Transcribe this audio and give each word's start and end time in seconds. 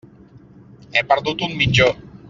He 0.97 1.05
perdut 1.13 1.45
un 1.49 1.57
mitjó. 1.63 1.95